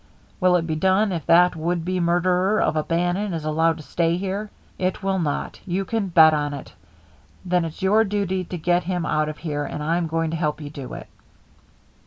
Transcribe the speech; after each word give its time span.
Will 0.39 0.55
it 0.55 0.65
be 0.65 0.75
done 0.75 1.11
if 1.11 1.27
that 1.27 1.55
would 1.55 1.85
be 1.85 1.99
murderer 1.99 2.59
of 2.59 2.75
a 2.75 2.81
Bannon 2.81 3.35
is 3.35 3.45
allowed 3.45 3.77
to 3.77 3.83
stay 3.83 4.17
here? 4.17 4.49
It 4.79 5.03
will 5.03 5.19
not, 5.19 5.59
you 5.63 5.85
can 5.85 6.07
bet 6.07 6.33
on 6.33 6.53
that. 6.53 6.73
Then 7.45 7.65
it's 7.65 7.83
your 7.83 8.03
duty 8.03 8.43
to 8.45 8.57
get 8.57 8.85
him 8.85 9.05
out 9.05 9.29
of 9.29 9.37
here, 9.37 9.63
and 9.63 9.83
I'm 9.83 10.07
going 10.07 10.31
to 10.31 10.37
help 10.37 10.59
you 10.59 10.71
do 10.71 10.95
it." 10.95 11.05